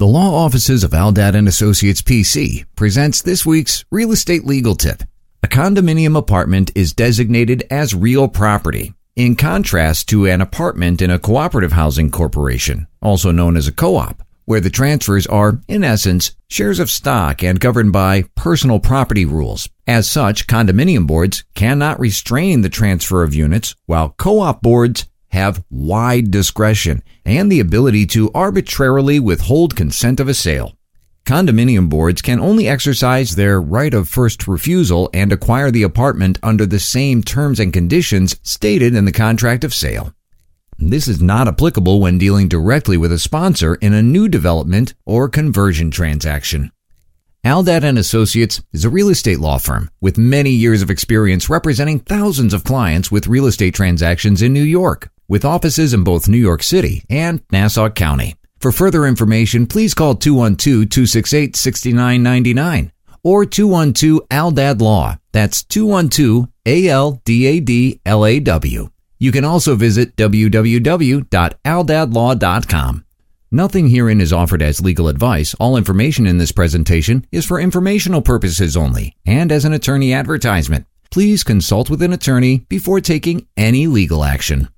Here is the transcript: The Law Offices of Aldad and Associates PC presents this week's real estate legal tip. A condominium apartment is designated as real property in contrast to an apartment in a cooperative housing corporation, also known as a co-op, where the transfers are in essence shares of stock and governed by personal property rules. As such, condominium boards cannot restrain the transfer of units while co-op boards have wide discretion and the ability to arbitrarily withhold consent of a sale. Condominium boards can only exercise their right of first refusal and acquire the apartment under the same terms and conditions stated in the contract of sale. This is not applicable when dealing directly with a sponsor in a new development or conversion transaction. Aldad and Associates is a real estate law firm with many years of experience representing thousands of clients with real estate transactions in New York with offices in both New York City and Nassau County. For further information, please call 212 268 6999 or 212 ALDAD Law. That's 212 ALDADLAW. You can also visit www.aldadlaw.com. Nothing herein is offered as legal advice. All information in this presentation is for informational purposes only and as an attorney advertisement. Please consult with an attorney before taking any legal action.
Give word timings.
The 0.00 0.06
Law 0.06 0.34
Offices 0.46 0.82
of 0.82 0.92
Aldad 0.92 1.34
and 1.34 1.46
Associates 1.46 2.00
PC 2.00 2.64
presents 2.74 3.20
this 3.20 3.44
week's 3.44 3.84
real 3.90 4.12
estate 4.12 4.46
legal 4.46 4.74
tip. 4.74 5.02
A 5.42 5.46
condominium 5.46 6.16
apartment 6.16 6.70
is 6.74 6.94
designated 6.94 7.64
as 7.70 7.94
real 7.94 8.26
property 8.26 8.94
in 9.14 9.36
contrast 9.36 10.08
to 10.08 10.24
an 10.24 10.40
apartment 10.40 11.02
in 11.02 11.10
a 11.10 11.18
cooperative 11.18 11.72
housing 11.72 12.10
corporation, 12.10 12.86
also 13.02 13.30
known 13.30 13.58
as 13.58 13.68
a 13.68 13.72
co-op, 13.72 14.22
where 14.46 14.58
the 14.60 14.70
transfers 14.70 15.26
are 15.26 15.60
in 15.68 15.84
essence 15.84 16.34
shares 16.48 16.78
of 16.78 16.90
stock 16.90 17.42
and 17.44 17.60
governed 17.60 17.92
by 17.92 18.24
personal 18.36 18.78
property 18.80 19.26
rules. 19.26 19.68
As 19.86 20.10
such, 20.10 20.46
condominium 20.46 21.06
boards 21.06 21.44
cannot 21.54 22.00
restrain 22.00 22.62
the 22.62 22.70
transfer 22.70 23.22
of 23.22 23.34
units 23.34 23.74
while 23.84 24.14
co-op 24.16 24.62
boards 24.62 25.04
have 25.30 25.62
wide 25.70 26.30
discretion 26.30 27.02
and 27.24 27.50
the 27.50 27.60
ability 27.60 28.04
to 28.06 28.30
arbitrarily 28.34 29.18
withhold 29.20 29.76
consent 29.76 30.20
of 30.20 30.28
a 30.28 30.34
sale. 30.34 30.76
Condominium 31.24 31.88
boards 31.88 32.22
can 32.22 32.40
only 32.40 32.66
exercise 32.66 33.36
their 33.36 33.60
right 33.60 33.94
of 33.94 34.08
first 34.08 34.48
refusal 34.48 35.08
and 35.14 35.32
acquire 35.32 35.70
the 35.70 35.82
apartment 35.82 36.38
under 36.42 36.66
the 36.66 36.78
same 36.80 37.22
terms 37.22 37.60
and 37.60 37.72
conditions 37.72 38.36
stated 38.42 38.94
in 38.94 39.04
the 39.04 39.12
contract 39.12 39.62
of 39.62 39.74
sale. 39.74 40.12
This 40.78 41.06
is 41.06 41.20
not 41.20 41.46
applicable 41.46 42.00
when 42.00 42.16
dealing 42.18 42.48
directly 42.48 42.96
with 42.96 43.12
a 43.12 43.18
sponsor 43.18 43.74
in 43.76 43.92
a 43.92 44.02
new 44.02 44.28
development 44.28 44.94
or 45.04 45.28
conversion 45.28 45.90
transaction. 45.90 46.72
Aldad 47.44 47.84
and 47.84 47.98
Associates 47.98 48.62
is 48.72 48.84
a 48.84 48.90
real 48.90 49.08
estate 49.10 49.40
law 49.40 49.58
firm 49.58 49.90
with 50.00 50.18
many 50.18 50.50
years 50.50 50.82
of 50.82 50.90
experience 50.90 51.48
representing 51.50 51.98
thousands 52.00 52.52
of 52.54 52.64
clients 52.64 53.12
with 53.12 53.26
real 53.26 53.46
estate 53.46 53.74
transactions 53.74 54.42
in 54.42 54.52
New 54.52 54.62
York 54.62 55.10
with 55.30 55.44
offices 55.46 55.94
in 55.94 56.02
both 56.02 56.26
New 56.28 56.36
York 56.36 56.62
City 56.64 57.04
and 57.08 57.40
Nassau 57.52 57.88
County. 57.88 58.34
For 58.58 58.72
further 58.72 59.06
information, 59.06 59.64
please 59.66 59.94
call 59.94 60.16
212 60.16 60.88
268 60.90 61.54
6999 61.56 62.90
or 63.22 63.46
212 63.46 64.20
ALDAD 64.30 64.80
Law. 64.82 65.16
That's 65.32 65.62
212 65.62 66.48
ALDADLAW. 66.66 68.90
You 69.22 69.32
can 69.32 69.44
also 69.44 69.76
visit 69.76 70.16
www.aldadlaw.com. 70.16 73.04
Nothing 73.52 73.88
herein 73.88 74.20
is 74.20 74.32
offered 74.32 74.62
as 74.62 74.80
legal 74.80 75.08
advice. 75.08 75.54
All 75.54 75.76
information 75.76 76.24
in 76.26 76.38
this 76.38 76.52
presentation 76.52 77.26
is 77.32 77.44
for 77.46 77.60
informational 77.60 78.20
purposes 78.22 78.76
only 78.76 79.14
and 79.24 79.52
as 79.52 79.64
an 79.64 79.72
attorney 79.74 80.12
advertisement. 80.12 80.86
Please 81.10 81.42
consult 81.44 81.88
with 81.90 82.02
an 82.02 82.12
attorney 82.12 82.64
before 82.68 83.00
taking 83.00 83.46
any 83.56 83.86
legal 83.86 84.24
action. 84.24 84.70